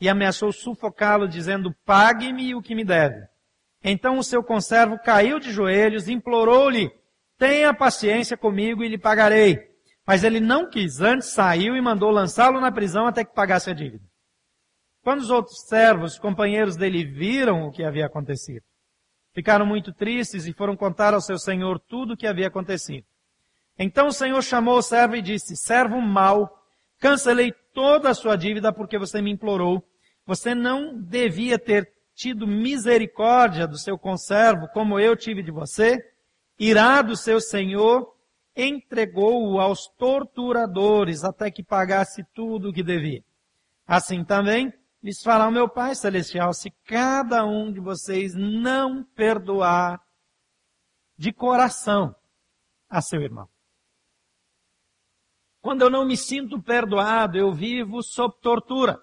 [0.00, 3.26] e ameaçou sufocá-lo, dizendo, pague-me o que me deve.
[3.82, 6.90] Então o seu conservo caiu de joelhos, implorou-lhe,
[7.36, 9.58] tenha paciência comigo e lhe pagarei.
[10.06, 13.74] Mas ele não quis, antes saiu e mandou lançá-lo na prisão até que pagasse a
[13.74, 14.04] dívida.
[15.02, 18.64] Quando os outros servos, companheiros dele, viram o que havia acontecido,
[19.34, 23.06] ficaram muito tristes e foram contar ao seu senhor tudo o que havia acontecido.
[23.78, 26.62] Então o senhor chamou o servo e disse, servo mau,
[26.98, 29.86] cancelei toda a sua dívida porque você me implorou.
[30.26, 35.98] Você não devia ter tido misericórdia do seu conservo como eu tive de você?
[36.58, 38.12] Irá do seu senhor
[38.56, 43.22] entregou-o aos torturadores até que pagasse tudo o que devia.
[43.86, 50.02] Assim também lhes fará o meu Pai Celestial se cada um de vocês não perdoar
[51.16, 52.12] de coração
[52.90, 53.48] a seu irmão.
[55.60, 58.98] Quando eu não me sinto perdoado, eu vivo sob tortura.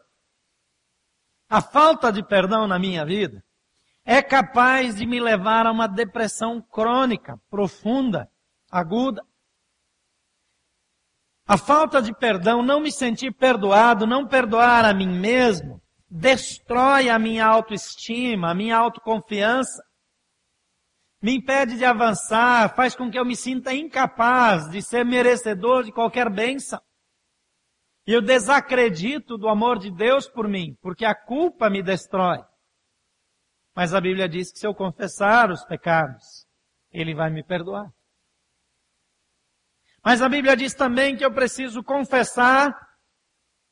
[1.50, 3.44] A falta de perdão na minha vida
[4.04, 8.30] é capaz de me levar a uma depressão crônica, profunda,
[8.72, 9.24] aguda.
[11.48, 17.20] A falta de perdão, não me sentir perdoado, não perdoar a mim mesmo, destrói a
[17.20, 19.84] minha autoestima, a minha autoconfiança.
[21.22, 25.92] Me impede de avançar, faz com que eu me sinta incapaz de ser merecedor de
[25.92, 26.80] qualquer bênção.
[28.08, 32.44] E eu desacredito do amor de Deus por mim, porque a culpa me destrói.
[33.76, 36.48] Mas a Bíblia diz que se eu confessar os pecados,
[36.92, 37.92] Ele vai me perdoar.
[40.04, 42.72] Mas a Bíblia diz também que eu preciso confessar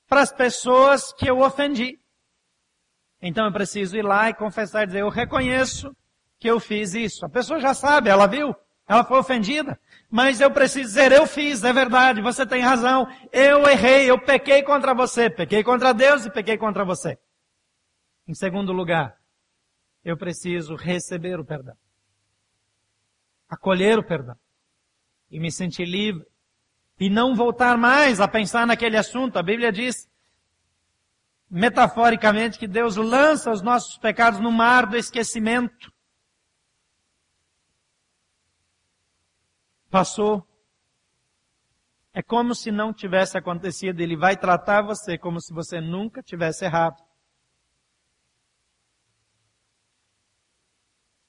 [0.07, 1.99] para as pessoas que eu ofendi.
[3.21, 5.95] Então eu preciso ir lá e confessar e dizer, eu reconheço
[6.43, 7.25] que eu fiz isso.
[7.25, 8.53] A pessoa já sabe, ela viu,
[8.85, 9.79] ela foi ofendida.
[10.11, 14.61] Mas eu preciso dizer, eu fiz, é verdade, você tem razão, eu errei, eu pequei
[14.61, 17.17] contra você, pequei contra Deus e pequei contra você.
[18.27, 19.17] Em segundo lugar,
[20.03, 21.77] eu preciso receber o perdão.
[23.49, 24.35] Acolher o perdão.
[25.31, 26.27] E me sentir livre.
[26.99, 29.37] E não voltar mais a pensar naquele assunto.
[29.37, 30.09] A Bíblia diz,
[31.49, 35.92] metaforicamente, que Deus lança os nossos pecados no mar do esquecimento.
[39.93, 40.43] Passou.
[42.11, 44.01] É como se não tivesse acontecido.
[44.01, 46.99] Ele vai tratar você como se você nunca tivesse errado.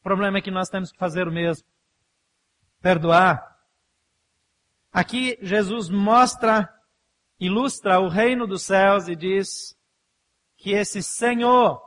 [0.00, 1.68] O problema é que nós temos que fazer o mesmo.
[2.80, 3.54] Perdoar.
[4.90, 6.66] Aqui Jesus mostra,
[7.38, 9.76] ilustra o reino dos céus e diz
[10.56, 11.82] que esse Senhor,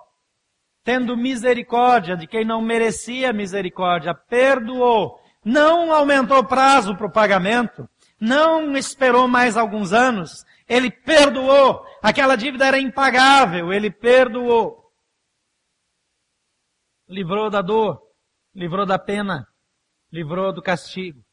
[0.83, 8.75] tendo misericórdia de quem não merecia misericórdia, perdoou não aumentou prazo para o pagamento, não
[8.75, 11.85] esperou mais alguns anos, ele perdoou.
[12.01, 14.91] Aquela dívida era impagável, ele perdoou.
[17.07, 18.01] Livrou da dor,
[18.53, 19.47] livrou da pena,
[20.11, 21.23] livrou do castigo.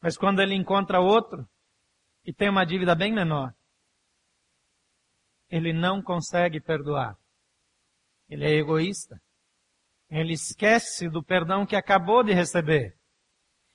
[0.00, 1.46] Mas quando ele encontra outro,
[2.24, 3.54] e tem uma dívida bem menor,
[5.48, 7.16] ele não consegue perdoar.
[8.28, 9.20] Ele é egoísta.
[10.08, 12.96] Ele esquece do perdão que acabou de receber.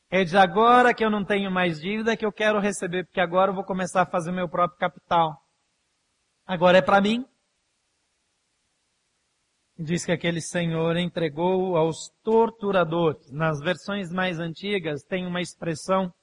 [0.10, 3.52] Ele diz, agora que eu não tenho mais dívida, que eu quero receber, porque agora
[3.52, 5.42] eu vou começar a fazer meu próprio capital.
[6.46, 7.26] Agora é para mim.
[9.78, 13.32] Diz que aquele senhor entregou aos torturadores.
[13.32, 16.14] Nas versões mais antigas tem uma expressão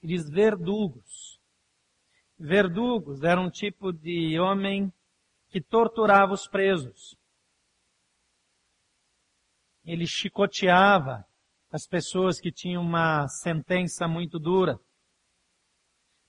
[0.00, 1.38] que diz verdugos.
[2.38, 4.92] Verdugos era um tipo de homem
[5.48, 7.16] que torturava os presos
[9.84, 11.24] ele chicoteava
[11.70, 14.78] as pessoas que tinham uma sentença muito dura.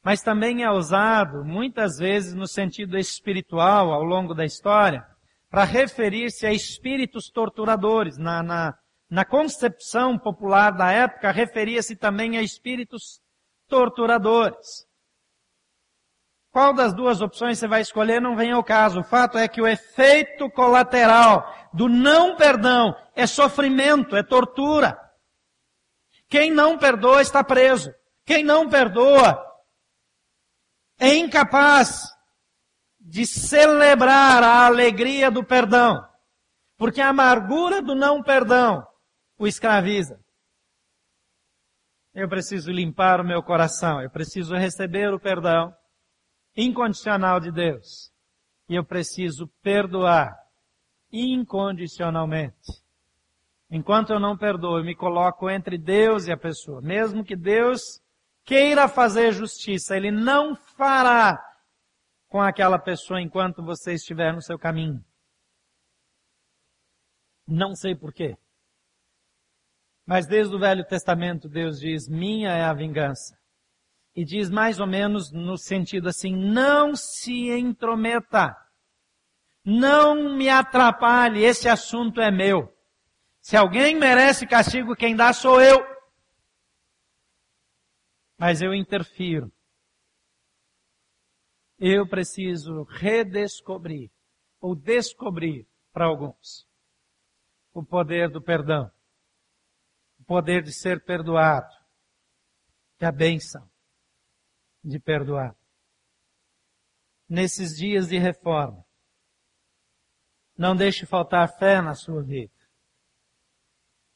[0.03, 5.05] Mas também é usado, muitas vezes, no sentido espiritual, ao longo da história,
[5.49, 8.17] para referir-se a espíritos torturadores.
[8.17, 8.77] Na, na,
[9.09, 13.19] na concepção popular da época, referia-se também a espíritos
[13.67, 14.84] torturadores.
[16.55, 19.01] Qual das duas opções você vai escolher não vem ao caso.
[19.01, 24.97] O fato é que o efeito colateral do não perdão é sofrimento, é tortura.
[26.29, 27.93] Quem não perdoa está preso.
[28.25, 29.37] Quem não perdoa
[30.97, 32.03] é incapaz
[33.01, 36.07] de celebrar a alegria do perdão.
[36.77, 38.81] Porque a amargura do não perdão
[39.37, 40.17] o escraviza.
[42.13, 45.75] Eu preciso limpar o meu coração, eu preciso receber o perdão
[46.55, 48.11] incondicional de Deus.
[48.69, 50.35] E eu preciso perdoar
[51.11, 52.83] incondicionalmente.
[53.69, 56.81] Enquanto eu não perdoo, eu me coloco entre Deus e a pessoa.
[56.81, 58.01] Mesmo que Deus
[58.43, 61.43] queira fazer justiça, Ele não fará
[62.27, 65.03] com aquela pessoa enquanto você estiver no seu caminho.
[67.47, 68.37] Não sei porquê.
[70.05, 73.35] Mas desde o Velho Testamento Deus diz, minha é a vingança
[74.15, 78.55] e diz mais ou menos no sentido assim, não se intrometa.
[79.63, 82.73] Não me atrapalhe, esse assunto é meu.
[83.41, 85.83] Se alguém merece castigo, quem dá sou eu.
[88.37, 89.51] Mas eu interfiro.
[91.77, 94.09] Eu preciso redescobrir,
[94.61, 96.65] ou descobrir para alguns,
[97.73, 98.89] o poder do perdão.
[100.19, 101.73] O poder de ser perdoado.
[103.01, 103.69] E a bênção
[104.85, 105.55] de perdoar.
[107.27, 108.85] Nesses dias de reforma,
[110.55, 112.53] não deixe faltar fé na sua vida.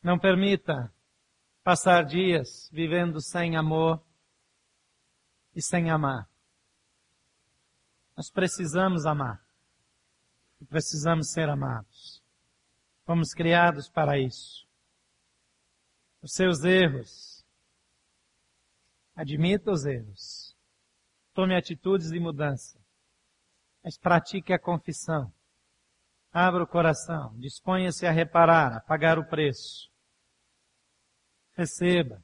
[0.01, 0.93] Não permita
[1.63, 4.01] passar dias vivendo sem amor
[5.55, 6.29] e sem amar.
[8.15, 9.43] Nós precisamos amar.
[10.61, 12.21] E precisamos ser amados.
[13.05, 14.67] Fomos criados para isso.
[16.21, 17.45] Os seus erros.
[19.15, 20.38] Admita os erros
[21.39, 22.77] Tome atitudes de mudança.
[23.81, 25.31] Mas pratique a confissão.
[26.33, 27.33] Abra o coração.
[27.39, 29.89] Disponha-se a reparar, a pagar o preço.
[31.55, 32.21] Receba.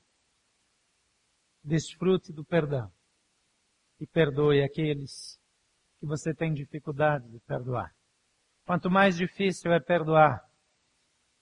[1.63, 2.91] Desfrute do perdão.
[4.01, 5.39] E perdoe aqueles
[5.97, 7.95] que você tem dificuldade de perdoar.
[8.66, 10.43] Quanto mais difícil é perdoar,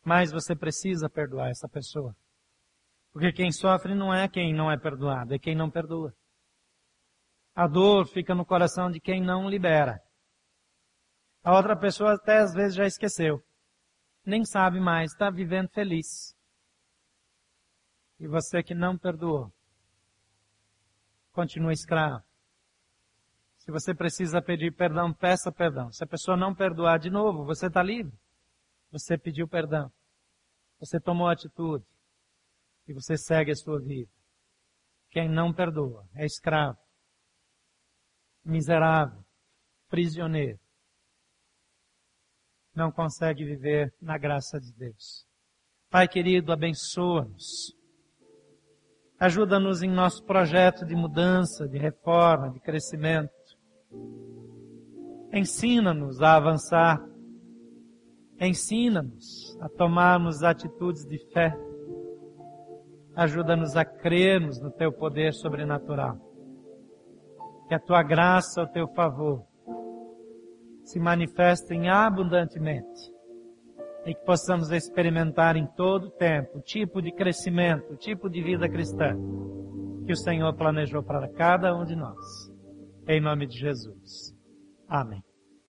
[0.06, 2.16] mais você precisa perdoar essa pessoa.
[3.12, 6.14] Porque quem sofre não é quem não é perdoado, é quem não perdoa.
[7.56, 10.02] A dor fica no coração de quem não libera.
[11.44, 13.44] A outra pessoa até às vezes já esqueceu.
[14.26, 16.36] Nem sabe mais, está vivendo feliz.
[18.20, 19.52] E você que não perdoou,
[21.34, 22.24] continua escravo.
[23.58, 25.92] Se você precisa pedir perdão, peça perdão.
[25.92, 28.18] Se a pessoa não perdoar de novo, você está livre.
[28.92, 29.92] Você pediu perdão.
[30.80, 31.86] Você tomou atitude.
[32.88, 34.12] E você segue a sua vida.
[35.10, 36.78] Quem não perdoa é escravo,
[38.44, 39.24] miserável,
[39.90, 40.60] prisioneiro.
[42.76, 45.26] Não consegue viver na graça de Deus.
[45.90, 47.78] Pai querido, abençoa-nos.
[49.20, 53.32] Ajuda-nos em nosso projeto de mudança, de reforma, de crescimento.
[55.32, 57.00] Ensina-nos a avançar.
[58.40, 61.56] Ensina-nos a tomarmos atitudes de fé.
[63.16, 66.33] Ajuda-nos a crermos no teu poder sobrenatural.
[67.68, 69.46] Que a tua graça, o teu favor,
[70.84, 73.14] se manifestem abundantemente
[74.06, 78.42] e que possamos experimentar em todo o tempo o tipo de crescimento, o tipo de
[78.42, 79.16] vida cristã
[80.06, 82.52] que o Senhor planejou para cada um de nós.
[83.08, 84.34] Em nome de Jesus.
[84.88, 85.24] Amém.